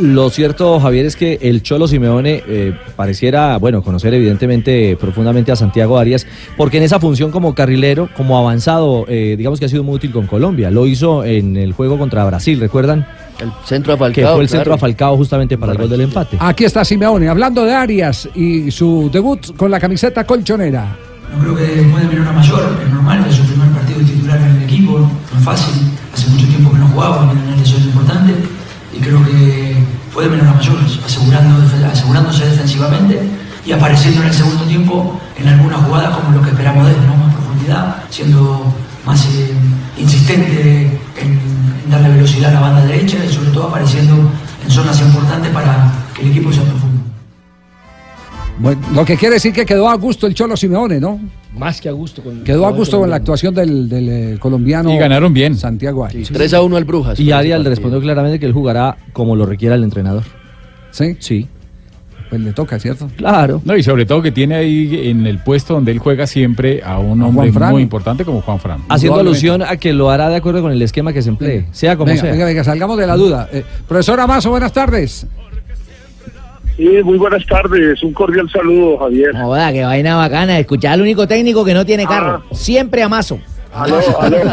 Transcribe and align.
Lo 0.00 0.30
cierto, 0.30 0.80
Javier, 0.80 1.04
es 1.04 1.14
que 1.14 1.38
el 1.42 1.62
Cholo 1.62 1.86
Simeone 1.86 2.42
eh, 2.46 2.72
pareciera, 2.96 3.58
bueno, 3.58 3.82
conocer 3.82 4.14
evidentemente 4.14 4.96
profundamente 4.98 5.52
a 5.52 5.56
Santiago 5.56 5.98
Arias, 5.98 6.26
porque 6.56 6.78
en 6.78 6.84
esa 6.84 6.98
función 6.98 7.30
como 7.30 7.54
carrilero, 7.54 8.08
como 8.16 8.38
avanzado, 8.38 9.04
eh, 9.08 9.34
digamos 9.36 9.58
que 9.60 9.66
ha 9.66 9.68
sido 9.68 9.84
muy 9.84 9.96
útil 9.96 10.10
con 10.10 10.26
Colombia. 10.26 10.70
Lo 10.70 10.86
hizo 10.86 11.22
en 11.22 11.56
el 11.56 11.74
juego 11.74 11.98
contra 11.98 12.24
Brasil, 12.24 12.58
¿recuerdan? 12.58 13.06
El 13.40 13.50
centro 13.66 13.92
a 13.92 13.96
Que 13.96 14.00
Falcao. 14.22 14.34
fue 14.34 14.42
el 14.42 14.48
centro 14.48 14.72
a 14.72 14.78
Falcao 14.78 15.16
justamente 15.18 15.58
para 15.58 15.72
el 15.72 15.78
gol 15.78 15.90
del 15.90 16.00
empate. 16.02 16.38
Aquí 16.40 16.64
está 16.64 16.82
Simeone, 16.84 17.28
hablando 17.28 17.64
de 17.64 17.74
Arias 17.74 18.26
y 18.34 18.70
su 18.70 19.10
debut 19.12 19.54
con 19.56 19.70
la 19.70 19.78
camiseta 19.78 20.24
colchonera. 20.24 20.96
No 21.30 21.38
creo 21.42 21.56
que 21.56 21.82
puede 21.90 22.06
venir 22.06 22.20
una 22.22 22.32
mayor, 22.32 22.76
es 22.84 22.90
normal, 22.92 23.24
es 23.28 23.36
su 23.36 23.44
primer 23.44 23.68
partido 23.68 24.00
titular 24.00 24.40
en 24.40 24.56
el 24.56 24.62
equipo, 24.62 24.98
no 24.98 25.38
es 25.38 25.44
fácil, 25.44 25.74
hace 26.12 26.28
mucho 26.30 26.46
tiempo 26.46 26.72
que 26.72 26.78
no 26.78 26.88
jugaba, 26.88 27.30
tiene 27.30 27.46
una 27.48 27.56
lesión 27.56 27.82
importante 27.82 28.34
y 28.96 28.98
creo 29.00 29.24
que 29.24 29.69
puede 30.12 30.28
venir 30.28 30.44
una 30.44 30.54
mayor, 30.54 30.76
asegurando, 31.04 31.62
asegurándose 31.90 32.44
defensivamente 32.46 33.20
y 33.64 33.72
apareciendo 33.72 34.22
en 34.22 34.28
el 34.28 34.34
segundo 34.34 34.64
tiempo 34.64 35.20
en 35.38 35.48
algunas 35.48 35.84
jugadas 35.84 36.16
como 36.16 36.36
lo 36.36 36.42
que 36.42 36.50
esperamos 36.50 36.86
de 36.86 36.92
él, 36.92 37.06
¿no? 37.06 37.16
más 37.16 37.34
profundidad, 37.34 37.96
siendo 38.10 38.74
más 39.06 39.24
eh, 39.26 39.52
insistente 39.98 41.00
en, 41.20 41.30
en 41.84 41.90
darle 41.90 42.10
velocidad 42.10 42.50
a 42.50 42.54
la 42.54 42.60
banda 42.60 42.84
derecha 42.86 43.16
y 43.24 43.32
sobre 43.32 43.50
todo 43.50 43.68
apareciendo 43.68 44.30
en 44.64 44.70
zonas 44.70 45.00
importantes 45.00 45.50
para 45.52 45.92
que 46.14 46.22
el 46.22 46.30
equipo 46.30 46.52
sea 46.52 46.64
profundo. 46.64 47.00
Bueno, 48.58 48.80
lo 48.92 49.04
que 49.04 49.16
quiere 49.16 49.34
decir 49.36 49.52
que 49.52 49.64
quedó 49.64 49.88
a 49.88 49.94
gusto 49.94 50.26
el 50.26 50.34
Cholo 50.34 50.56
Simeone, 50.56 51.00
¿no? 51.00 51.18
Más 51.56 51.80
que 51.80 51.88
a 51.88 51.92
gusto. 51.92 52.22
Con 52.22 52.44
Quedó 52.44 52.66
a 52.66 52.70
gusto 52.72 52.98
con 53.00 53.10
la 53.10 53.16
actuación 53.16 53.54
del, 53.54 53.88
del, 53.88 54.08
eh, 54.08 54.36
colombiano. 54.38 54.92
Y 54.92 54.98
ganaron 54.98 55.32
bien. 55.34 55.56
Santiago 55.56 56.04
Arias. 56.04 56.28
3 56.32 56.54
a 56.54 56.62
1 56.62 56.76
al 56.76 56.84
Brujas. 56.84 57.18
Y 57.18 57.32
Arias 57.32 57.60
le 57.60 57.68
respondió 57.68 58.00
claramente 58.00 58.38
que 58.38 58.46
él 58.46 58.52
jugará 58.52 58.96
como 59.12 59.34
lo 59.36 59.46
requiera 59.46 59.74
el 59.74 59.82
entrenador. 59.84 60.22
Sí, 60.92 61.16
Sí, 61.18 61.46
pues 62.28 62.40
le 62.40 62.52
toca, 62.52 62.78
¿cierto? 62.78 63.08
claro. 63.16 63.60
No, 63.64 63.76
y 63.76 63.82
sobre 63.82 64.06
todo 64.06 64.22
que 64.22 64.30
tiene 64.30 64.54
ahí 64.54 65.08
en 65.08 65.26
el 65.26 65.38
puesto 65.38 65.74
donde 65.74 65.90
él 65.90 65.98
juega 65.98 66.28
siempre 66.28 66.80
a 66.84 67.00
un 67.00 67.20
A 67.22 67.26
hombre 67.26 67.52
Fran. 67.52 67.72
muy 67.72 67.82
importante 67.82 68.24
como 68.24 68.40
Juan 68.42 68.60
Fran. 68.60 68.82
Haciendo 68.88 69.18
alusión 69.18 69.62
a 69.62 69.76
que 69.76 69.92
lo 69.92 70.10
hará 70.10 70.28
de 70.28 70.36
acuerdo 70.36 70.62
con 70.62 70.70
el 70.70 70.80
esquema 70.82 71.12
que 71.12 71.22
se 71.22 71.28
emplee, 71.30 71.66
sea 71.72 71.96
como 71.96 72.06
venga, 72.06 72.22
sea. 72.22 72.30
venga, 72.30 72.44
venga, 72.44 72.62
salgamos 72.62 72.96
de 72.98 73.06
la 73.08 73.16
duda. 73.16 73.48
Eh, 73.52 73.64
profesor 73.88 74.20
Amazo, 74.20 74.50
buenas 74.50 74.72
tardes. 74.72 75.26
Sí, 76.80 76.88
muy 77.04 77.18
buenas 77.18 77.44
tardes. 77.44 78.02
Un 78.02 78.14
cordial 78.14 78.48
saludo, 78.50 78.96
Javier. 79.00 79.32
Joda, 79.36 79.70
qué 79.70 79.84
vaina 79.84 80.16
bacana. 80.16 80.58
Escuchar 80.58 80.94
al 80.94 81.02
único 81.02 81.28
técnico 81.28 81.62
que 81.62 81.74
no 81.74 81.84
tiene 81.84 82.06
carro. 82.06 82.42
Siempre 82.52 83.02
amaso. 83.02 83.38
Aló, 83.74 84.00
aló. 84.18 84.38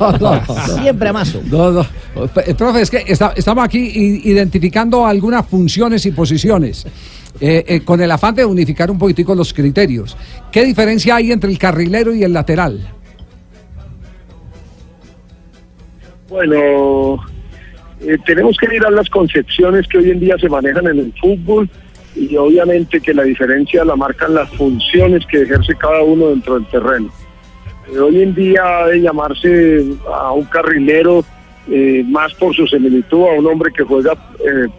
No, 0.00 0.12
no, 0.18 0.40
Siempre 0.80 1.08
amaso. 1.10 1.42
no, 1.44 1.70
no. 1.72 1.86
Eh, 2.46 2.54
Profe, 2.54 2.80
es 2.80 2.90
que 2.90 3.04
está- 3.06 3.34
estamos 3.36 3.62
aquí 3.64 4.20
identificando 4.24 5.04
algunas 5.06 5.46
funciones 5.46 6.06
y 6.06 6.12
posiciones. 6.12 6.86
eh, 7.38 7.64
eh, 7.68 7.80
con 7.84 8.00
el 8.00 8.10
afán 8.10 8.34
de 8.34 8.44
unificar 8.44 8.90
un 8.90 8.98
poquitico 8.98 9.34
los 9.34 9.52
criterios. 9.54 10.16
¿Qué 10.50 10.64
diferencia 10.64 11.16
hay 11.16 11.32
entre 11.32 11.50
el 11.50 11.58
carrilero 11.58 12.14
y 12.14 12.24
el 12.24 12.32
lateral? 12.32 12.88
Bueno, 16.28 17.18
eh, 18.02 18.16
tenemos 18.24 18.56
que 18.56 18.68
mirar 18.68 18.92
las 18.92 19.10
concepciones 19.10 19.86
que 19.86 19.98
hoy 19.98 20.10
en 20.10 20.20
día 20.20 20.36
se 20.38 20.48
manejan 20.48 20.86
en 20.86 20.98
el 20.98 21.12
fútbol 21.20 21.68
y 22.16 22.34
obviamente 22.36 23.00
que 23.00 23.12
la 23.12 23.24
diferencia 23.24 23.84
la 23.84 23.94
marcan 23.94 24.34
las 24.34 24.48
funciones 24.50 25.26
que 25.26 25.42
ejerce 25.42 25.74
cada 25.74 26.02
uno 26.02 26.28
dentro 26.28 26.54
del 26.54 26.66
terreno. 26.66 27.12
Eh, 27.92 27.98
hoy 27.98 28.22
en 28.22 28.34
día 28.34 28.86
de 28.86 29.02
llamarse 29.02 29.84
a 30.12 30.32
un 30.32 30.44
carrilero 30.44 31.24
eh, 31.70 32.02
más 32.08 32.32
por 32.34 32.54
su 32.56 32.66
similitud 32.66 33.22
a 33.24 33.38
un 33.38 33.46
hombre 33.46 33.70
que 33.70 33.84
juega 33.84 34.14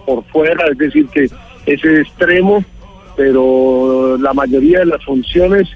por 0.06 0.24
fuera, 0.26 0.66
es 0.68 0.78
decir, 0.78 1.08
que 1.10 1.26
es 1.26 1.86
extremo, 1.86 2.66
pero 3.16 4.18
la 4.20 4.34
mayoría 4.34 4.80
de 4.80 4.88
las 4.88 5.06
funciones 5.06 5.70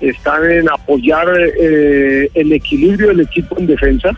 están 0.00 0.48
en 0.48 0.68
apoyar 0.70 1.28
el 1.28 2.52
equilibrio 2.52 3.08
del 3.08 3.20
equipo 3.20 3.58
en 3.58 3.66
defensa, 3.66 4.16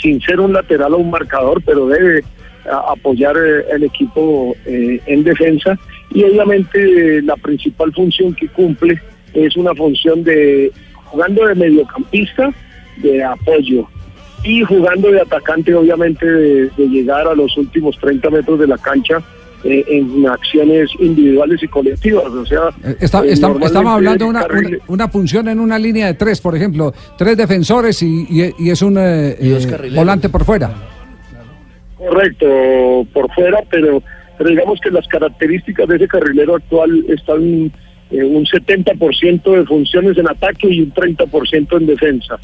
sin 0.00 0.20
ser 0.20 0.40
un 0.40 0.52
lateral 0.52 0.94
o 0.94 0.98
un 0.98 1.10
marcador, 1.10 1.62
pero 1.64 1.86
debe 1.88 2.22
a- 2.70 2.92
apoyar 2.92 3.36
eh, 3.36 3.64
el 3.72 3.84
equipo 3.84 4.54
eh, 4.66 5.00
en 5.06 5.24
defensa. 5.24 5.78
Y 6.10 6.22
obviamente 6.24 7.18
eh, 7.18 7.22
la 7.22 7.36
principal 7.36 7.92
función 7.92 8.34
que 8.34 8.48
cumple 8.48 9.00
es 9.34 9.56
una 9.56 9.74
función 9.74 10.22
de 10.24 10.72
jugando 11.04 11.46
de 11.46 11.54
mediocampista, 11.54 12.52
de 12.98 13.22
apoyo, 13.24 13.86
y 14.44 14.62
jugando 14.62 15.10
de 15.10 15.20
atacante, 15.20 15.74
obviamente, 15.74 16.24
de, 16.26 16.68
de 16.76 16.86
llegar 16.88 17.26
a 17.26 17.34
los 17.34 17.56
últimos 17.56 17.96
30 17.98 18.30
metros 18.30 18.58
de 18.60 18.66
la 18.66 18.78
cancha 18.78 19.18
eh, 19.64 19.84
en 19.88 20.26
acciones 20.28 20.90
individuales 21.00 21.62
y 21.62 21.68
colectivas. 21.68 22.26
O 22.26 22.44
sea, 22.46 22.60
Eh, 22.84 22.96
está- 23.00 23.24
eh, 23.24 23.30
está- 23.32 23.52
estamos 23.62 23.92
hablando 23.94 24.24
de 24.24 24.30
una, 24.30 24.44
una, 24.46 24.68
una 24.88 25.08
función 25.08 25.48
en 25.48 25.60
una 25.60 25.78
línea 25.78 26.06
de 26.06 26.14
tres, 26.14 26.40
por 26.40 26.54
ejemplo, 26.54 26.92
tres 27.18 27.36
defensores 27.36 28.02
y, 28.02 28.26
y- 28.28 28.54
y 28.58 28.70
es 28.70 28.82
un 28.82 28.96
eh, 28.98 29.36
eh, 29.40 29.90
volante 29.94 30.28
por 30.28 30.44
fuera. 30.44 30.70
Correcto, 31.96 33.06
por 33.12 33.32
fuera, 33.34 33.58
pero, 33.70 34.02
pero 34.36 34.50
digamos 34.50 34.78
que 34.80 34.90
las 34.90 35.06
características 35.08 35.88
de 35.88 35.96
ese 35.96 36.08
carrilero 36.08 36.56
actual 36.56 37.04
están 37.08 37.72
un 38.10 38.46
70% 38.46 39.50
de 39.52 39.64
funciones 39.64 40.16
en 40.18 40.28
ataque 40.28 40.68
y 40.68 40.82
un 40.82 40.92
30% 40.92 41.76
en 41.78 41.86
defensa. 41.86 42.38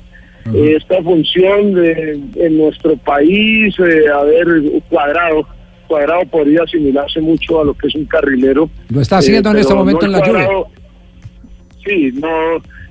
Esta 0.52 1.00
función 1.02 1.74
de- 1.74 2.18
en 2.34 2.58
nuestro 2.58 2.96
país, 2.96 3.74
eh, 3.78 4.06
a 4.12 4.24
ver, 4.24 4.48
cuadrado, 4.88 5.46
cuadrado 5.87 6.25
podría 6.26 6.62
asimilarse 6.62 7.20
mucho 7.20 7.60
a 7.60 7.65
lo 7.65 7.75
que 7.75 7.88
es 7.88 7.94
un 7.94 8.04
carrilero. 8.06 8.69
Lo 8.91 9.00
está 9.00 9.19
haciendo 9.19 9.50
en 9.50 9.54
pero 9.56 9.60
este 9.62 9.75
momento 9.75 10.06
no 10.06 10.06
en 10.06 10.12
la. 10.12 10.19
Cuadrado- 10.20 10.66
Sí, 11.84 12.12
no, 12.15 12.28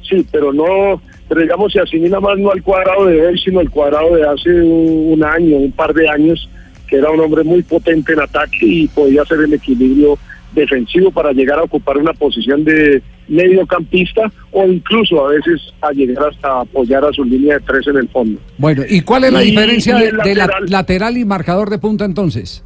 sí, 0.08 0.26
pero 0.32 0.52
no, 0.52 1.02
pero 1.30 1.42
digamos 1.42 1.72
se 1.72 1.80
asimila 1.80 2.20
más 2.20 2.38
no 2.38 2.52
al 2.52 2.62
cuadrado 2.62 3.06
de 3.06 3.26
hoy, 3.26 3.40
sino 3.40 3.62
al 3.62 3.70
cuadrado 3.70 4.16
de 4.16 4.28
hace 4.28 4.50
un, 4.50 5.14
un 5.14 5.24
año, 5.24 5.58
un 5.58 5.72
par 5.72 5.94
de 5.94 6.10
años, 6.10 6.50
que 6.88 6.98
era 6.98 7.10
un 7.10 7.20
hombre 7.22 7.44
muy 7.44 7.62
potente 7.64 8.12
en 8.14 8.20
ataque 8.20 8.58
y 8.62 8.88
podía 8.90 9.22
hacer 9.22 9.40
el 9.40 9.54
equilibrio 9.54 10.18
defensivo 10.54 11.10
para 11.12 11.32
llegar 11.32 11.60
a 11.60 11.64
ocupar 11.64 11.98
una 11.98 12.12
posición 12.12 12.66
de 12.66 13.02
mediocampista 13.30 14.30
o 14.52 14.66
incluso 14.66 15.26
a 15.26 15.30
veces 15.30 15.62
a 15.82 15.92
llegar 15.94 16.26
hasta 16.30 16.60
apoyar 16.60 17.06
a 17.06 17.14
su 17.14 17.24
línea 17.24 17.54
de 17.54 17.62
tres 17.62 17.88
en 17.88 17.96
el 17.96 18.10
fondo. 18.10 18.38
Bueno, 18.58 18.84
¿y 18.90 19.00
cuál 19.00 19.24
es 19.24 19.32
la 19.32 19.42
Y- 19.42 19.52
diferencia 19.52 19.96
de, 19.98 20.36
la- 20.36 20.50
lateral 20.68 21.18
y 21.18 21.24
marcador 21.24 21.70
de 21.70 21.80
punta 21.80 22.04
entonces? 22.04 22.62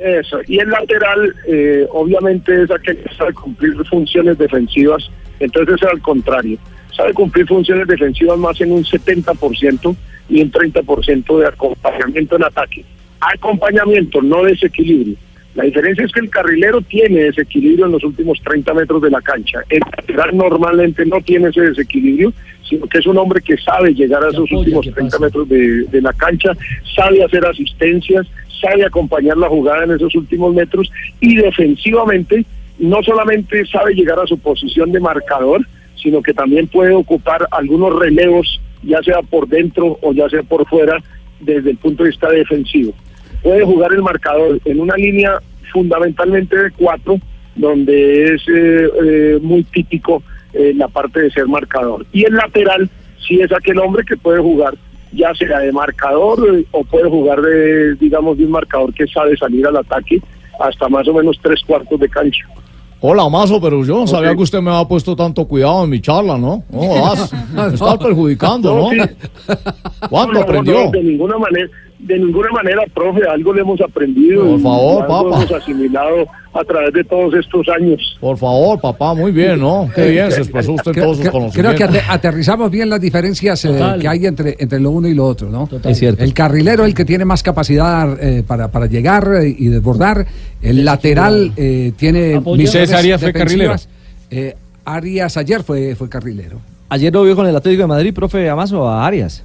Eso, 0.00 0.38
y 0.46 0.58
el 0.58 0.70
lateral 0.70 1.34
eh, 1.46 1.86
obviamente 1.90 2.62
es 2.62 2.70
aquel 2.70 2.96
que 2.98 3.14
sabe 3.14 3.34
cumplir 3.34 3.74
funciones 3.84 4.38
defensivas, 4.38 5.10
entonces 5.38 5.76
es 5.78 5.88
al 5.88 6.00
contrario, 6.00 6.58
sabe 6.96 7.12
cumplir 7.12 7.46
funciones 7.46 7.86
defensivas 7.86 8.38
más 8.38 8.58
en 8.62 8.72
un 8.72 8.82
70% 8.82 9.96
y 10.30 10.40
un 10.40 10.50
30% 10.50 11.38
de 11.38 11.46
acompañamiento 11.46 12.36
en 12.36 12.44
ataque. 12.44 12.84
Acompañamiento, 13.20 14.22
no 14.22 14.44
desequilibrio. 14.44 15.16
La 15.54 15.64
diferencia 15.64 16.04
es 16.04 16.12
que 16.12 16.20
el 16.20 16.30
carrilero 16.30 16.80
tiene 16.80 17.24
desequilibrio 17.24 17.86
en 17.86 17.92
los 17.92 18.04
últimos 18.04 18.40
30 18.42 18.72
metros 18.72 19.02
de 19.02 19.10
la 19.10 19.20
cancha. 19.20 19.60
El 19.68 19.80
lateral 19.80 20.36
normalmente 20.36 21.04
no 21.04 21.20
tiene 21.20 21.48
ese 21.48 21.62
desequilibrio, 21.62 22.32
sino 22.66 22.86
que 22.86 22.98
es 22.98 23.06
un 23.06 23.18
hombre 23.18 23.42
que 23.42 23.56
sabe 23.58 23.92
llegar 23.92 24.24
a 24.24 24.28
esos 24.28 24.50
últimos 24.50 24.86
¿qué 24.86 24.92
30 24.92 25.10
pasa? 25.10 25.24
metros 25.24 25.48
de, 25.48 25.84
de 25.90 26.00
la 26.00 26.12
cancha, 26.12 26.52
sabe 26.94 27.22
hacer 27.22 27.44
asistencias, 27.44 28.26
sabe 28.60 28.84
acompañar 28.84 29.36
la 29.36 29.48
jugada 29.48 29.84
en 29.84 29.92
esos 29.92 30.14
últimos 30.14 30.54
metros 30.54 30.90
y 31.20 31.36
defensivamente 31.36 32.44
no 32.78 33.02
solamente 33.02 33.64
sabe 33.66 33.94
llegar 33.94 34.18
a 34.18 34.26
su 34.26 34.38
posición 34.38 34.90
de 34.92 35.00
marcador, 35.00 35.66
sino 35.96 36.22
que 36.22 36.32
también 36.32 36.66
puede 36.66 36.94
ocupar 36.94 37.46
algunos 37.50 37.98
relevos, 37.98 38.60
ya 38.82 39.02
sea 39.02 39.20
por 39.22 39.48
dentro 39.48 39.98
o 40.00 40.12
ya 40.12 40.28
sea 40.30 40.42
por 40.42 40.66
fuera, 40.66 40.96
desde 41.40 41.70
el 41.70 41.76
punto 41.76 42.02
de 42.02 42.10
vista 42.10 42.30
defensivo. 42.30 42.92
Puede 43.42 43.64
jugar 43.64 43.92
el 43.92 44.02
marcador 44.02 44.60
en 44.64 44.80
una 44.80 44.96
línea 44.96 45.40
fundamentalmente 45.72 46.56
de 46.56 46.70
cuatro, 46.72 47.18
donde 47.54 48.34
es 48.34 48.42
eh, 48.48 48.90
eh, 49.04 49.38
muy 49.42 49.62
típico 49.64 50.22
eh, 50.52 50.72
la 50.74 50.88
parte 50.88 51.20
de 51.20 51.30
ser 51.30 51.46
marcador. 51.46 52.06
Y 52.12 52.24
el 52.24 52.34
lateral 52.34 52.88
sí 53.26 53.40
es 53.40 53.52
aquel 53.52 53.78
hombre 53.78 54.04
que 54.04 54.16
puede 54.16 54.40
jugar 54.40 54.74
ya 55.12 55.34
sea 55.34 55.58
de 55.58 55.72
marcador 55.72 56.56
eh, 56.56 56.64
o 56.70 56.84
puede 56.84 57.08
jugar 57.08 57.40
de, 57.40 57.94
digamos, 57.96 58.38
de 58.38 58.44
un 58.44 58.52
marcador 58.52 58.92
que 58.94 59.06
sabe 59.06 59.36
salir 59.36 59.66
al 59.66 59.76
ataque 59.76 60.20
hasta 60.58 60.88
más 60.88 61.06
o 61.08 61.14
menos 61.14 61.38
tres 61.42 61.60
cuartos 61.66 61.98
de 61.98 62.08
cancha. 62.08 62.44
Hola, 63.02 63.26
Mazo, 63.30 63.58
pero 63.60 63.82
yo 63.82 64.00
no 64.00 64.06
sabía 64.06 64.34
que 64.36 64.42
usted 64.42 64.60
me 64.60 64.70
había 64.70 64.86
puesto 64.86 65.16
tanto 65.16 65.46
cuidado 65.48 65.84
en 65.84 65.90
mi 65.90 66.02
charla, 66.02 66.36
¿no? 66.36 66.64
No, 66.70 67.00
vas, 67.00 67.32
me 67.54 67.74
estás 67.74 67.96
perjudicando, 67.96 68.74
¿no? 68.74 68.90
¿Cuánto 70.10 70.40
aprendió? 70.40 70.90
de 70.90 71.02
ninguna 71.02 71.38
manera, 71.38 71.66
de 72.02 72.18
ninguna 72.18 72.50
manera, 72.50 72.82
profe, 72.94 73.20
algo 73.28 73.52
le 73.54 73.60
hemos 73.62 73.80
aprendido. 73.80 74.44
Por 74.44 74.58
y 74.60 74.62
favor, 74.62 75.02
algo 75.02 75.30
papá. 75.30 75.42
hemos 75.44 75.52
asimilado 75.62 76.26
a 76.52 76.64
través 76.64 76.92
de 76.92 77.04
todos 77.04 77.32
estos 77.34 77.68
años. 77.68 78.16
Por 78.20 78.36
favor, 78.36 78.80
papá, 78.80 79.14
muy 79.14 79.30
bien, 79.30 79.60
¿no? 79.60 79.88
Qué 79.94 80.10
bien, 80.10 80.32
se 80.32 80.40
expresó 80.40 80.72
usted 80.72 80.92
Creo, 80.92 81.04
todos 81.04 81.16
sus 81.18 81.28
creo- 81.28 81.32
creo 81.32 81.40
conocimientos. 81.52 81.78
que 81.78 81.98
ate- 81.98 82.04
aterrizamos 82.08 82.70
bien 82.70 82.90
las 82.90 83.00
diferencias 83.00 83.64
eh, 83.64 83.96
que 84.00 84.08
hay 84.08 84.26
entre, 84.26 84.56
entre 84.58 84.80
lo 84.80 84.90
uno 84.90 85.06
y 85.08 85.14
lo 85.14 85.26
otro, 85.26 85.48
¿no? 85.48 85.66
Total. 85.66 85.92
Es 85.92 85.98
cierto. 85.98 86.24
El 86.24 86.34
carrilero 86.34 86.82
es 86.84 86.88
el 86.88 86.94
que 86.94 87.04
tiene 87.04 87.24
más 87.24 87.42
capacidad 87.42 88.18
eh, 88.20 88.42
para, 88.46 88.68
para 88.68 88.86
llegar 88.86 89.28
eh, 89.42 89.54
y 89.56 89.68
desbordar. 89.68 90.26
El 90.60 90.84
lateral 90.84 91.52
eh, 91.56 91.92
tiene 91.96 92.40
misiones 92.40 92.70
César 92.90 92.98
Arias 92.98 93.20
fue. 93.20 93.32
Eh, 94.30 94.54
Arias 94.84 95.36
ayer 95.36 95.62
fue, 95.62 95.94
fue 95.94 96.08
carrilero. 96.08 96.58
Ayer 96.88 97.12
lo 97.12 97.22
vio 97.22 97.36
con 97.36 97.46
el 97.46 97.54
Atlético 97.54 97.82
de 97.82 97.86
Madrid, 97.88 98.12
profe 98.12 98.48
Amazo, 98.48 98.88
a 98.88 99.06
Arias. 99.06 99.44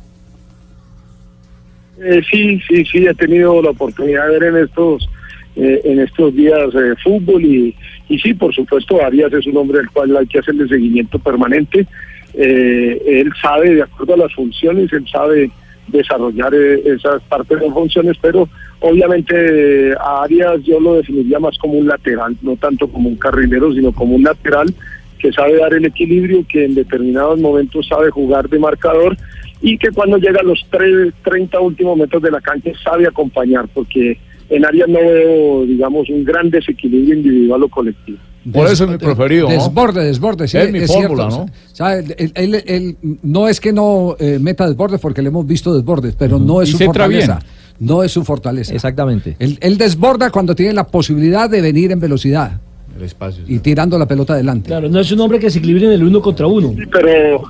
Eh, 2.01 2.21
sí, 2.29 2.59
sí, 2.67 2.85
sí, 2.85 3.05
he 3.05 3.13
tenido 3.13 3.61
la 3.61 3.69
oportunidad 3.69 4.27
de 4.27 4.39
ver 4.39 4.55
en 4.55 4.63
estos 4.63 5.07
eh, 5.55 5.81
en 5.85 5.99
estos 5.99 6.35
días 6.35 6.67
eh, 6.75 6.95
fútbol 7.01 7.43
y, 7.45 7.75
y 8.09 8.19
sí, 8.19 8.33
por 8.33 8.53
supuesto, 8.53 9.01
Arias 9.01 9.31
es 9.31 9.47
un 9.47 9.57
hombre 9.57 9.79
al 9.79 9.89
cual 9.89 10.15
hay 10.17 10.27
que 10.27 10.39
hacerle 10.39 10.67
seguimiento 10.67 11.17
permanente. 11.17 11.87
Eh, 12.33 13.01
él 13.05 13.31
sabe, 13.41 13.75
de 13.75 13.83
acuerdo 13.83 14.15
a 14.15 14.17
las 14.17 14.33
funciones, 14.33 14.91
él 14.91 15.05
sabe 15.09 15.49
desarrollar 15.87 16.53
eh, 16.53 16.81
esas 16.85 17.21
partes 17.23 17.59
de 17.59 17.71
funciones, 17.71 18.17
pero 18.21 18.49
obviamente 18.81 19.93
a 19.93 20.23
Arias 20.23 20.61
yo 20.63 20.79
lo 20.79 20.95
definiría 20.95 21.39
más 21.39 21.57
como 21.57 21.75
un 21.75 21.87
lateral, 21.87 22.35
no 22.41 22.57
tanto 22.57 22.89
como 22.89 23.07
un 23.07 23.15
carrilero, 23.15 23.73
sino 23.73 23.93
como 23.93 24.15
un 24.15 24.23
lateral 24.23 24.73
que 25.19 25.31
sabe 25.31 25.57
dar 25.57 25.73
el 25.73 25.85
equilibrio, 25.85 26.45
que 26.47 26.65
en 26.65 26.75
determinados 26.75 27.39
momentos 27.39 27.87
sabe 27.87 28.09
jugar 28.11 28.49
de 28.49 28.59
marcador 28.59 29.15
y 29.61 29.77
que 29.77 29.89
cuando 29.89 30.17
llega 30.17 30.39
a 30.41 30.43
los 30.43 30.59
tre- 30.71 31.13
30 31.23 31.59
últimos 31.59 31.97
metros 31.97 32.21
de 32.21 32.31
la 32.31 32.41
cancha 32.41 32.71
sabe 32.83 33.07
acompañar, 33.07 33.67
porque 33.73 34.17
en 34.49 34.65
Arias 34.65 34.87
no 34.87 34.99
veo, 34.99 35.65
digamos, 35.65 36.09
un 36.09 36.23
gran 36.23 36.49
desequilibrio 36.49 37.15
individual 37.15 37.63
o 37.63 37.69
colectivo. 37.69 38.17
Por 38.53 38.67
eso 38.67 38.83
es 38.83 38.91
mi 38.91 38.97
preferido, 38.99 39.47
¿no? 39.49 39.53
Desborde, 39.55 40.05
desborde, 40.05 40.47
sí. 40.47 40.57
Es 40.59 40.71
mi 40.71 40.81
fórmula, 40.81 41.31
cierto. 41.31 41.45
¿no? 41.47 41.51
O 41.71 41.75
sea, 41.75 41.97
él, 41.97 42.13
él- 42.19 42.31
él- 42.35 42.63
él 42.67 42.97
no 43.23 43.47
es 43.47 43.59
que 43.59 43.73
no 43.73 44.15
eh, 44.19 44.37
meta 44.39 44.67
desbordes 44.67 44.99
porque 45.01 45.23
le 45.23 45.29
hemos 45.29 45.47
visto 45.47 45.73
desbordes, 45.73 46.15
pero 46.15 46.37
no 46.37 46.61
es 46.61 46.69
Y 46.69 46.73
su 46.73 46.77
fortaleza. 46.85 47.39
bien. 47.41 47.89
No 47.89 48.03
es 48.03 48.11
su 48.11 48.23
fortaleza. 48.23 48.71
Exactamente. 48.73 49.35
Él, 49.39 49.57
él 49.61 49.77
desborda 49.79 50.29
cuando 50.29 50.53
tiene 50.53 50.73
la 50.73 50.85
posibilidad 50.85 51.49
de 51.49 51.59
venir 51.61 51.91
en 51.91 51.99
velocidad 51.99 52.61
El 52.95 53.03
espacio. 53.03 53.43
y 53.47 53.57
tirando 53.59 53.97
la 53.97 54.07
pelota 54.07 54.33
adelante. 54.33 54.67
Claro, 54.67 54.89
no 54.89 54.99
es 54.99 55.11
un 55.11 55.19
hombre 55.21 55.39
que 55.39 55.49
se 55.49 55.57
equilibre 55.57 55.87
en 55.87 55.93
el 55.93 56.03
uno 56.03 56.21
contra 56.21 56.45
uno. 56.45 56.69
Sí, 56.77 56.83
pero 56.91 57.41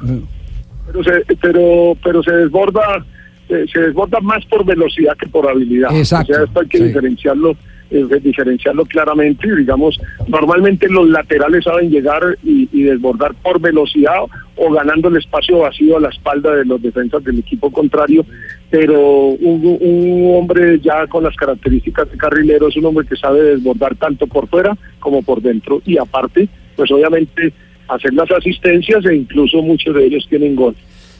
pero 0.85 1.03
se, 1.03 1.35
pero 1.41 1.97
pero 2.03 2.23
se 2.23 2.31
desborda 2.31 3.05
se, 3.47 3.67
se 3.67 3.79
desborda 3.79 4.19
más 4.21 4.43
por 4.45 4.65
velocidad 4.65 5.15
que 5.17 5.27
por 5.27 5.47
habilidad. 5.47 5.95
Exacto, 5.95 6.31
O 6.31 6.35
sea, 6.35 6.45
esto 6.45 6.59
hay 6.61 6.67
que 6.67 6.77
sí. 6.79 6.83
diferenciarlo 6.85 7.55
eh, 7.91 8.03
diferenciarlo 8.19 8.83
claramente. 8.85 9.55
Digamos, 9.55 9.99
normalmente 10.27 10.87
los 10.89 11.07
laterales 11.07 11.63
saben 11.63 11.91
llegar 11.91 12.35
y, 12.43 12.67
y 12.71 12.81
desbordar 12.83 13.35
por 13.35 13.61
velocidad 13.61 14.21
o 14.55 14.71
ganando 14.71 15.09
el 15.09 15.17
espacio 15.17 15.59
vacío 15.59 15.97
a 15.97 15.99
la 15.99 16.09
espalda 16.09 16.55
de 16.55 16.65
los 16.65 16.81
defensas 16.81 17.23
del 17.23 17.37
equipo 17.39 17.71
contrario. 17.71 18.25
Pero 18.71 19.27
un, 19.27 19.77
un 19.79 20.35
hombre 20.35 20.79
ya 20.79 21.05
con 21.05 21.23
las 21.23 21.35
características 21.35 22.09
de 22.09 22.17
carrilero 22.17 22.69
es 22.69 22.75
un 22.75 22.85
hombre 22.85 23.05
que 23.05 23.15
sabe 23.15 23.41
desbordar 23.41 23.95
tanto 23.95 24.25
por 24.25 24.47
fuera 24.47 24.75
como 24.99 25.21
por 25.21 25.41
dentro 25.41 25.81
y 25.85 25.99
aparte, 25.99 26.49
pues 26.75 26.89
obviamente 26.91 27.53
hacer 27.87 28.13
las 28.13 28.29
asistencias 28.31 29.05
e 29.05 29.15
incluso 29.15 29.61
muchos 29.61 29.93
de 29.95 30.05
ellos 30.05 30.25
tienen 30.29 30.55
gol. 30.55 30.75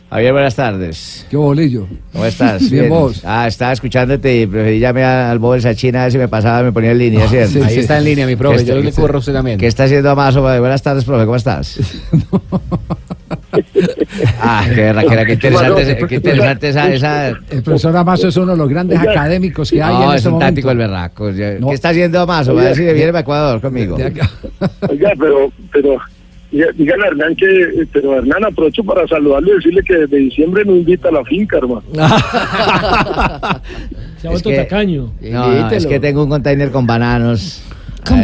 Javier, 0.10 0.34
buenas 0.34 0.56
tardes. 0.56 1.26
Qué 1.32 1.36
bolillo. 1.36 1.88
¿Cómo 2.14 2.26
estás? 2.26 2.70
Bien, 2.72 2.88
vos. 2.90 3.24
Ah, 3.26 3.48
estaba 3.48 3.72
escuchándote 3.74 4.42
y 4.42 4.46
preferí 4.46 4.80
llamar 4.80 5.04
al 5.04 5.40
Bob 5.40 5.60
Sachina 5.60 6.02
a 6.02 6.04
ver 6.04 6.12
si 6.12 6.18
me 6.20 6.28
pasaba, 6.28 6.62
me 6.64 6.72
ponía 6.72 6.92
en 6.92 7.00
línea, 7.00 7.28
¿cierto? 7.28 7.54
sí, 7.54 7.60
Ahí 7.62 7.74
sí. 7.74 7.80
está 7.80 7.98
en 7.98 8.04
línea, 8.06 8.28
mi 8.28 8.36
profe. 8.36 8.60
¿Qué 8.60 8.66
Yo 8.66 8.80
le 8.80 8.92
curro 8.92 9.16
a 9.16 9.20
usted 9.20 9.34
también. 9.34 9.58
¿Qué 9.60 9.66
está 9.68 9.86
haciendo 9.86 10.12
Amazo? 10.12 10.42
Buenas 10.42 10.82
tardes, 10.84 11.04
profe, 11.06 11.26
¿cómo 11.26 11.36
estás? 11.36 11.80
ah, 14.42 14.66
qué 14.74 14.82
berraquera, 14.82 15.26
qué 15.26 15.34
interesante, 15.34 15.98
qué 16.08 16.16
interesante 16.16 16.70
esa... 16.70 16.94
esa... 16.94 17.28
El 17.50 17.64
profesor 17.64 17.98
Amazo 17.98 18.28
es 18.28 18.38
uno 18.38 18.52
de 18.52 18.58
los 18.58 18.70
grandes 18.70 19.00
Oiga. 19.00 19.12
académicos 19.12 19.72
que 19.72 19.82
hay 19.82 19.94
No, 19.94 20.04
en 20.04 20.10
es 20.12 20.16
este 20.18 20.30
un 20.30 20.34
momento. 20.36 20.72
el 20.72 20.78
berraco. 20.78 21.32
Yo- 21.32 21.60
No. 21.60 21.70
¿Qué 21.70 21.74
está 21.76 21.90
haciendo 21.90 22.22
Amazo? 22.22 22.52
A 22.52 22.64
ver 22.64 22.76
si 22.76 22.84
viene 22.84 23.08
para 23.08 23.20
Ecuador 23.22 23.60
conmigo. 23.62 23.96
Oiga, 23.96 24.30
pero, 25.20 25.52
pero, 25.72 25.98
dígale 26.76 27.04
a 27.04 27.08
Hernán 27.08 27.36
que, 27.36 27.88
pero 27.92 28.18
Hernán 28.18 28.46
aprovecho 28.46 28.84
para 28.84 29.08
saludarle 29.08 29.52
y 29.52 29.56
decirle 29.56 29.84
que 29.84 29.98
desde 29.98 30.18
diciembre 30.18 30.64
no 30.66 30.76
invita 30.76 31.10
a 31.10 31.12
la 31.12 31.24
finca, 31.26 31.58
hermano. 31.58 31.84
Se 34.18 34.28
ha 34.28 34.32
vuelto 34.32 34.52
tacaño. 34.54 35.12
No, 35.22 35.52
no, 35.52 35.70
es 35.70 35.86
que 35.86 36.00
tengo 36.00 36.24
un 36.24 36.30
container 36.30 36.72
con 36.72 36.88
bananos. 36.88 37.62
Con. 38.08 38.24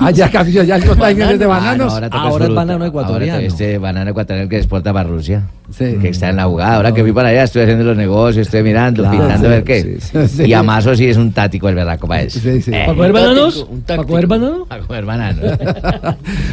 Ah, 0.00 0.10
ya 0.10 0.30
cambió 0.30 0.62
ya 0.62 0.78
de 0.78 0.90
Ah, 0.90 1.46
bananos. 1.48 1.86
no, 1.86 1.92
ahora, 1.92 2.08
Ahora 2.12 2.44
es 2.46 2.54
banano 2.54 2.84
ecuatoriano. 2.84 3.34
Ahora 3.34 3.46
este 3.46 3.78
banano 3.78 4.10
ecuatoriano 4.10 4.48
que 4.48 4.56
exporta 4.58 4.92
para 4.92 5.08
Rusia. 5.08 5.42
Sí. 5.70 5.96
Que 6.00 6.08
está 6.10 6.28
en 6.28 6.36
la 6.36 6.44
jugada. 6.44 6.76
Ahora 6.76 6.92
que 6.92 7.02
fui 7.02 7.12
para 7.12 7.30
allá, 7.30 7.44
estoy 7.44 7.62
haciendo 7.62 7.84
los 7.84 7.96
negocios, 7.96 8.46
estoy 8.46 8.62
mirando, 8.62 9.02
Claro, 9.02 9.18
pintando 9.18 9.46
a 9.46 9.50
ver 9.50 9.64
qué. 9.64 9.98
sí, 10.00 10.28
sí. 10.28 10.44
Y 10.44 10.52
Amazo 10.52 10.94
sí 10.94 11.06
es 11.06 11.16
un 11.16 11.32
tático 11.32 11.68
el 11.68 11.74
berraco 11.74 12.06
para 12.06 12.22
eso. 12.22 12.40
Sí, 12.40 12.60
sí. 12.60 12.70
Eh, 12.74 12.82
¿Para 12.84 12.94
comer 12.94 13.12
bananos? 13.12 13.66
¿Para 13.86 14.04
comer 14.04 14.26
banano? 14.26 14.66
a 14.68 14.78
comer 14.80 15.04
bananos. 15.06 15.58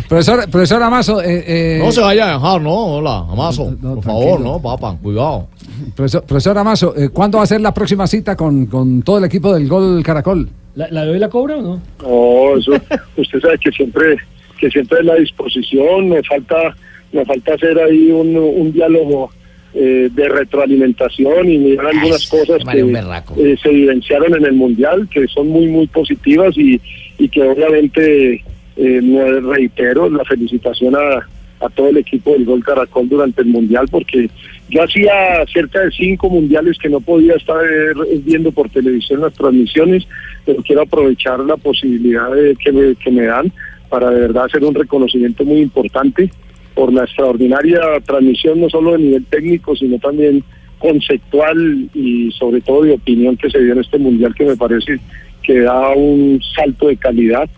profesor, 0.07 0.49
profesor 0.49 0.81
Amazo, 0.83 1.21
eh, 1.21 1.43
eh, 1.47 1.81
No 1.83 1.91
se 1.91 2.01
vaya 2.01 2.29
a 2.29 2.33
dejar, 2.33 2.61
¿no? 2.61 2.73
Hola, 2.73 3.25
Amazo. 3.29 3.75
No, 3.81 3.89
no, 3.89 3.95
por 3.95 4.03
favor. 4.03 4.39
¿no, 4.39 4.61
papá? 4.61 4.95
Cuidado. 5.01 5.47
profesor, 5.95 6.23
profesor 6.23 6.57
Amazo, 6.57 6.93
eh, 6.95 7.09
¿cuándo 7.09 7.39
va 7.39 7.43
a 7.43 7.47
ser 7.47 7.59
la 7.61 7.73
próxima 7.73 8.07
cita 8.07 8.35
con, 8.37 8.67
con 8.67 9.01
todo 9.01 9.17
el 9.17 9.25
equipo 9.25 9.53
del 9.53 9.67
Gol 9.67 10.01
Caracol? 10.03 10.47
¿La, 10.79 10.87
la 10.91 11.03
de 11.03 11.11
hoy 11.11 11.19
la 11.19 11.27
cobra 11.27 11.57
o 11.57 11.61
no? 11.61 11.81
No, 12.01 12.57
eso, 12.57 12.71
usted 13.17 13.41
sabe 13.41 13.57
que 13.57 13.69
siempre, 13.69 14.15
que 14.57 14.69
siempre 14.69 14.99
es 14.99 15.05
la 15.05 15.15
disposición, 15.15 16.07
me 16.07 16.23
falta, 16.23 16.73
me 17.11 17.25
falta 17.25 17.55
hacer 17.55 17.77
ahí 17.79 18.09
un, 18.11 18.33
un 18.37 18.71
diálogo 18.71 19.29
eh, 19.73 20.07
de 20.09 20.29
retroalimentación 20.29 21.49
y 21.51 21.57
mirar 21.57 21.87
algunas 21.87 22.25
cosas 22.29 22.61
que 22.63 22.79
eh, 22.79 23.57
se 23.61 23.69
evidenciaron 23.69 24.33
en 24.35 24.45
el 24.45 24.53
mundial, 24.53 25.09
que 25.11 25.27
son 25.27 25.49
muy, 25.49 25.67
muy 25.67 25.87
positivas 25.87 26.57
y, 26.57 26.79
y 27.17 27.27
que 27.27 27.41
obviamente, 27.41 28.41
eh, 28.77 29.01
me 29.01 29.41
reitero, 29.41 30.09
la 30.09 30.23
felicitación 30.23 30.95
a, 30.95 31.27
a 31.59 31.69
todo 31.75 31.89
el 31.89 31.97
equipo 31.97 32.31
del 32.31 32.45
Gol 32.45 32.63
Caracol 32.63 33.09
durante 33.09 33.41
el 33.41 33.49
mundial, 33.49 33.85
porque 33.91 34.29
yo 34.69 34.83
hacía 34.83 35.45
cerca 35.51 35.81
de 35.81 35.91
cinco 35.91 36.29
mundiales 36.29 36.77
que 36.77 36.89
no 36.89 36.99
podía 37.01 37.33
estar 37.35 37.57
eh, 37.63 38.21
viendo 38.23 38.51
por 38.51 38.69
televisión 38.69 39.21
las 39.21 39.33
transmisiones, 39.33 40.07
pero 40.45 40.61
quiero 40.63 40.83
aprovechar 40.83 41.39
la 41.39 41.57
posibilidad 41.57 42.31
de- 42.31 42.55
que, 42.55 42.71
me, 42.71 42.95
que 42.95 43.11
me 43.11 43.23
dan 43.25 43.51
para 43.89 44.09
de 44.11 44.21
verdad 44.21 44.45
hacer 44.45 44.63
un 44.63 44.75
reconocimiento 44.75 45.43
muy 45.43 45.61
importante 45.61 46.29
por 46.75 46.93
la 46.93 47.03
extraordinaria 47.03 47.79
transmisión, 48.05 48.61
no 48.61 48.69
solo 48.69 48.91
de 48.93 48.99
nivel 48.99 49.25
técnico, 49.25 49.75
sino 49.75 49.97
también 49.97 50.43
conceptual 50.77 51.89
y 51.93 52.31
sobre 52.31 52.61
todo 52.61 52.83
de 52.83 52.93
opinión 52.93 53.35
que 53.37 53.49
se 53.49 53.59
dio 53.61 53.73
en 53.73 53.79
este 53.79 53.97
mundial, 53.97 54.33
que 54.35 54.45
me 54.45 54.55
parece 54.55 54.99
que 55.43 55.59
da 55.61 55.89
un 55.91 56.39
salto 56.55 56.87
de 56.87 56.97
calidad 56.97 57.49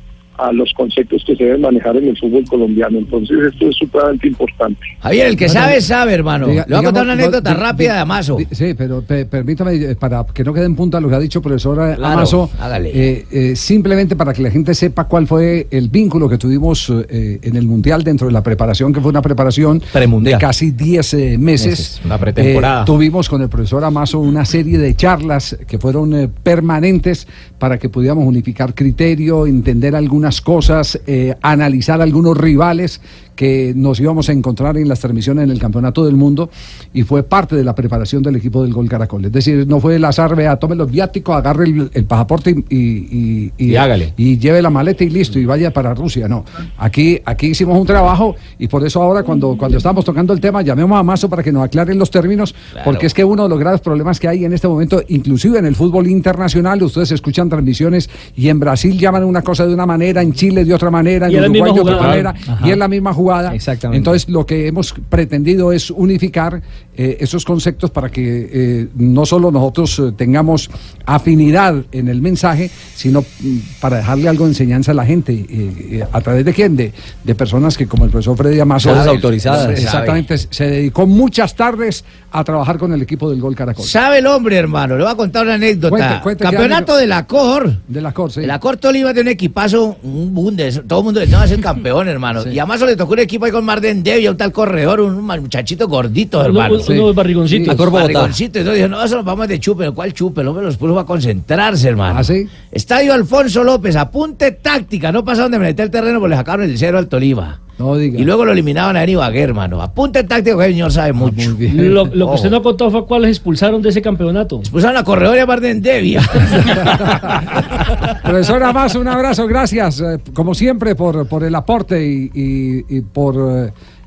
a 0.42 0.52
los 0.52 0.74
conceptos 0.74 1.24
que 1.26 1.36
se 1.36 1.44
deben 1.44 1.62
manejar 1.62 1.96
en 1.98 2.08
el 2.08 2.18
fútbol 2.18 2.44
colombiano. 2.50 2.98
Entonces 3.00 3.38
esto 3.54 3.70
es 3.70 3.76
supremamente 3.78 4.28
importante. 4.28 4.80
Javier, 5.02 5.28
el 5.28 5.38
que 5.38 5.48
No, 5.48 5.54
no, 5.54 5.60
sabe, 5.60 5.82
sabe, 5.82 6.14
hermano. 6.14 6.48
Diga- 6.48 6.66
Le 6.68 6.76
voy 6.76 6.84
a 6.84 6.88
contar 6.88 7.04
una 7.04 7.14
anécdota 7.14 7.54
no, 7.54 7.60
rápida 7.60 7.94
de 7.94 8.00
Amazo. 8.00 8.38
Sí, 8.52 8.74
pero 8.78 9.02
pe- 9.02 9.26
permítame, 9.26 9.76
eh, 9.76 9.96
para 9.96 10.26
que 10.26 10.44
no 10.44 10.54
quede 10.54 10.66
en 10.66 10.76
punta 10.76 11.00
lo 11.00 11.10
que 11.10 11.16
ha 11.16 11.20
dicho 11.20 11.42
profesor 11.42 11.78
eh, 11.92 11.96
Claro, 11.96 12.14
Amazo, 12.14 12.50
eh, 12.84 13.26
eh, 13.32 13.56
simplemente 13.56 14.16
para 14.16 14.34
que 14.34 14.42
la 14.42 14.52
gente 14.52 14.74
sepa 14.74 15.06
cuál 15.08 15.28
fue 15.28 15.68
el 15.72 15.90
vínculo 15.90 16.28
que 16.28 16.38
tuvimos 16.38 16.92
eh, 17.10 17.40
en 17.42 17.56
el 17.56 17.66
Mundial 17.68 18.04
dentro 18.04 18.28
de 18.28 18.34
la 18.34 18.42
preparación, 18.44 18.92
que 18.94 19.00
fue 19.02 19.10
una 19.12 19.22
preparación 19.22 19.82
Premundial. 19.94 20.40
de 20.40 20.46
casi 20.46 20.72
10 20.72 21.14
eh, 21.14 21.38
meses. 21.38 21.52
Meses, 21.72 22.02
una 22.06 22.18
pretemporada. 22.18 22.82
Eh, 22.82 22.86
tuvimos 22.86 23.30
con 23.30 23.42
el 23.42 23.50
profesor 23.50 23.84
Amazo 23.84 24.20
una 24.20 24.46
serie 24.46 24.78
de 24.78 24.96
charlas 24.96 25.58
que 25.68 25.78
fueron 25.78 26.14
eh, 26.16 26.30
permanentes 26.44 27.28
para 27.62 27.78
que 27.78 27.90
pudiéramos 27.90 28.26
unificar 28.26 28.74
criterio, 28.74 29.46
entender 29.46 29.96
algunas 29.96 30.42
cosas, 30.42 31.00
eh, 31.06 31.36
analizar 31.44 32.02
algunos 32.02 32.36
rivales 32.36 33.02
que 33.36 33.74
nos 33.76 34.00
íbamos 34.00 34.30
a 34.30 34.34
encontrar 34.34 34.78
en 34.78 34.88
las 34.88 35.00
transmisiones 35.00 35.44
en 35.46 35.50
el 35.52 35.60
Campeonato 35.60 36.06
del 36.06 36.16
Mundo 36.16 36.50
y 36.94 37.04
fue 37.04 37.24
parte 37.24 37.56
de 37.56 37.64
la 37.64 37.74
preparación 37.74 38.22
del 38.22 38.36
equipo 38.36 38.62
del 38.64 38.74
Gol 38.74 38.88
Caracol. 38.88 39.26
Es 39.26 39.32
decir, 39.32 39.66
no 39.68 39.80
fue 39.80 39.96
el 39.96 40.06
azar, 40.06 40.36
vea, 40.36 40.58
tome 40.58 40.76
los 40.76 40.92
viáticos, 40.92 41.36
agarre 41.36 41.66
el, 41.66 41.90
el 41.94 42.04
pasaporte 42.06 42.52
y, 42.70 42.78
y, 42.78 43.52
y- 43.58 43.72
Y 43.72 43.76
hágale. 43.78 44.14
y 44.18 44.38
lleve 44.38 44.62
la 44.62 44.70
maleta 44.70 45.04
y 45.04 45.10
listo 45.10 45.40
y 45.40 45.46
vaya 45.46 45.72
para 45.72 45.94
Rusia. 45.94 46.28
No, 46.28 46.46
aquí, 46.78 47.20
aquí 47.26 47.48
hicimos 47.48 47.80
un 47.80 47.88
trabajo 47.88 48.36
y 48.60 48.68
por 48.68 48.86
eso 48.86 49.02
ahora 49.02 49.24
cuando, 49.24 49.58
cuando 49.58 49.78
estábamos 49.78 50.06
tocando 50.06 50.34
el 50.34 50.40
tema 50.40 50.62
llamemos 50.62 51.00
a 51.00 51.04
Mazo 51.04 51.28
para 51.30 51.42
que 51.42 51.52
nos 51.52 51.64
aclaren 51.64 51.98
los 51.98 52.12
términos, 52.12 52.54
porque 52.84 53.08
es 53.08 53.14
que 53.14 53.24
uno 53.24 53.44
de 53.44 53.50
los 53.50 53.58
graves 53.60 53.82
problemas 53.82 54.20
que 54.20 54.28
hay 54.28 54.46
en 54.46 54.54
este 54.54 54.68
momento, 54.68 55.02
inclusive 55.08 55.58
en 55.58 55.66
el 55.66 55.76
fútbol 55.76 56.08
internacional, 56.08 56.84
ustedes 56.84 57.12
escuchan 57.12 57.50
transmisiones 57.50 58.10
y 58.36 58.50
en 58.50 58.60
Brasil 58.60 59.00
llaman 59.00 59.24
una 59.24 59.42
cosa 59.42 59.66
de 59.66 59.74
una 59.74 59.86
manera, 59.86 60.22
en 60.22 60.34
Chile 60.34 60.64
de 60.66 60.74
otra 60.74 60.92
manera, 60.92 61.28
en 61.38 61.44
Uruguay 61.62 61.72
de 61.74 61.82
otra 61.82 62.08
manera, 62.08 62.30
Ajá. 62.56 62.68
y 62.68 62.72
es 62.72 62.78
la 62.78 62.88
misma 62.88 63.14
jugada. 63.14 63.31
Jugada. 63.32 63.56
Exactamente. 63.56 63.98
Entonces, 63.98 64.30
lo 64.30 64.46
que 64.46 64.68
hemos 64.68 64.94
pretendido 65.10 65.72
es 65.72 65.90
unificar 65.92 66.62
eh, 66.96 67.18
esos 67.20 67.46
conceptos 67.46 67.90
para 67.92 68.10
que 68.10 68.50
eh, 68.52 68.88
no 68.96 69.26
solo 69.26 69.52
nosotros 69.52 70.00
eh, 70.00 70.12
tengamos 70.16 70.70
afinidad 71.06 71.76
en 71.92 72.08
el 72.08 72.22
mensaje, 72.22 72.70
sino 72.96 73.22
mm, 73.22 73.58
para 73.80 73.98
dejarle 73.98 74.30
algo 74.30 74.46
de 74.46 74.52
enseñanza 74.52 74.92
a 74.92 74.96
la 74.96 75.06
gente. 75.06 75.34
eh, 75.34 75.48
eh, 75.50 76.04
¿A 76.12 76.22
través 76.22 76.46
de 76.46 76.54
quién? 76.54 76.76
De, 76.76 76.94
de 77.24 77.36
personas 77.36 77.78
que, 77.78 77.88
como 77.88 78.06
el 78.06 78.12
profesor 78.12 78.38
Freddy 78.38 78.60
Amazo, 78.60 78.92
autorizadas. 78.92 79.80
Exactamente, 79.80 80.38
se 80.38 80.66
dedicó 80.66 81.06
muchas 81.08 81.56
tardes 81.56 82.04
a 82.32 82.44
trabajar 82.44 82.78
con 82.78 82.94
el 82.94 83.02
equipo 83.02 83.30
del 83.30 83.42
Gol 83.42 83.56
Caracol. 83.56 83.86
¿Sabe 83.86 84.20
el 84.20 84.28
hombre, 84.28 84.56
hermano? 84.58 84.96
Le 84.98 85.04
voy 85.04 85.12
a 85.12 85.16
contar 85.16 85.44
una 85.46 85.56
anécdota. 85.56 85.90
Cuente, 85.90 86.20
cuente, 86.24 86.44
Campeonato 86.44 86.94
¿qué 86.94 87.02
de 87.02 87.08
la 87.08 87.26
COR. 87.28 87.74
De 87.88 88.02
la 88.02 88.14
Cor, 88.14 88.32
sí. 88.32 88.42
De 88.42 88.48
la 88.48 88.60
Cor 88.60 88.78
Tolima 88.78 89.14
de 89.14 89.22
un 89.22 89.28
equipazo, 89.28 89.98
un 90.04 90.34
bundes, 90.34 90.82
todo 90.88 91.00
el 91.00 91.06
mundo 91.06 91.26
no 91.26 91.38
va 91.38 91.44
a 91.44 91.48
ser 91.48 91.60
campeón, 91.60 92.08
hermano. 92.08 92.44
Y 92.48 92.60
además 92.60 92.82
le 92.82 92.96
tocó 92.96 93.11
un 93.14 93.20
equipo 93.20 93.46
ahí 93.46 93.52
con 93.52 93.64
Marden 93.66 94.04
Devia, 94.04 94.32
un 94.32 94.38
tal 94.38 94.52
corredor, 94.52 95.02
un 95.02 95.22
muchachito 95.24 95.88
gordito, 95.88 96.38
Uno- 96.40 96.48
hermano. 96.48 96.76
uno- 96.76 97.04
unos 97.04 97.16
barrigoncitos. 97.16 97.68
La 97.68 97.76
Cor 97.76 97.90
Bogotá. 97.90 98.14
Barrigoncito. 98.14 98.60
Entonces 98.60 98.84
dijo, 98.84 98.90
no, 98.96 99.04
eso 99.04 99.16
nos 99.16 99.26
vamos 99.26 99.48
de 99.48 99.60
chupe. 99.60 99.92
¿Cuál 99.92 100.14
chupe? 100.14 100.42
El 100.42 100.48
hombre 100.48 100.64
los 100.66 100.78
puso 100.78 100.98
a 101.00 101.06
concentrarse, 101.06 101.88
hermano. 101.90 102.20
¿Ah, 102.20 102.24
sí? 102.24 102.48
Estadio 102.72 103.14
Alfonso 103.14 103.64
López, 103.64 103.96
apunte 103.96 104.52
táctica. 104.52 105.12
No 105.12 105.24
pasaron 105.24 105.52
de 105.52 105.60
meter 105.60 105.86
el 105.86 105.92
terreno 105.92 106.20
porque 106.20 106.32
le 106.32 106.36
sacaron 106.38 106.70
el 106.70 106.78
cero 106.78 106.98
al 106.98 107.08
Tolima. 107.08 107.60
No 107.82 107.96
diga. 107.98 108.20
Y 108.20 108.24
luego 108.24 108.46
lo 108.46 108.52
eliminaban 108.52 108.96
a 108.96 109.04
Eni 109.04 109.16
Baguer, 109.16 109.50
hermano. 109.50 109.82
Apunte 109.82 110.24
táctico 110.24 110.58
que 110.60 110.66
el 110.66 110.72
señor 110.74 110.92
sabe 110.92 111.14
mucho. 111.14 111.36
Ah, 111.40 111.44
muy 111.50 111.54
bien. 111.54 111.94
Lo, 111.94 112.06
lo 112.06 112.28
que 112.30 112.36
usted 112.36 112.52
no 112.52 112.58
ha 112.58 112.64
contado 112.64 112.92
fue 112.92 113.06
cuáles 113.06 113.32
expulsaron 113.32 113.82
de 113.82 113.90
ese 113.90 114.02
campeonato. 114.02 114.60
Expulsaron 114.60 114.98
a 114.98 115.04
corredor 115.04 115.36
y 115.36 115.40
a 115.40 115.46
Marden 115.46 115.82
Devia. 115.82 116.22
Profesor 118.24 118.64
Amazo, 118.64 119.00
un 119.02 119.08
abrazo, 119.08 119.48
gracias, 119.48 120.00
eh, 120.02 120.20
como 120.34 120.54
siempre, 120.54 120.96
por, 120.96 121.28
por 121.28 121.44
el 121.44 121.56
aporte 121.56 122.06
y, 122.06 122.32
y- 122.34 122.86
y 122.98 123.02
por 123.02 123.36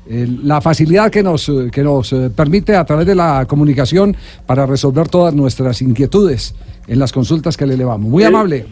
eh, 0.07 0.27
la 0.43 0.61
facilidad 0.61 1.09
que 1.11 1.23
nos, 1.23 1.49
eh, 1.49 1.69
que 1.71 1.83
nos 1.83 2.13
permite 2.35 2.75
a 2.75 2.85
través 2.85 3.05
de 3.07 3.15
la 3.15 3.45
comunicación 3.47 4.15
para 4.45 4.65
resolver 4.65 5.07
todas 5.09 5.33
nuestras 5.33 5.81
inquietudes 5.81 6.55
en 6.87 6.99
las 6.99 7.11
consultas 7.11 7.57
que 7.57 7.65
le 7.65 7.73
elevamos. 7.73 8.09
Muy 8.09 8.23
amable. 8.23 8.65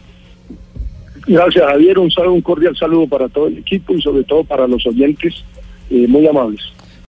Gracias, 1.26 1.66
Javier. 1.66 2.00
Un, 2.00 2.12
saludo, 2.12 2.34
un 2.34 2.42
cordial 2.42 2.76
saludo 2.76 3.08
para 3.08 3.30
todo 3.30 3.48
el 3.48 3.60
equipo 3.60 3.94
y 3.94 4.02
sobre 4.02 4.24
todo 4.24 4.44
para 4.44 4.68
los 4.68 4.86
oyentes 4.86 5.44
eh, 5.90 6.08
muy 6.08 6.28
amables. 6.28 6.62